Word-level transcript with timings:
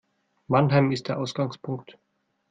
Mannheim 0.47 0.91
ist 0.91 1.09
der 1.09 1.19
Ausgangpunkt 1.19 1.99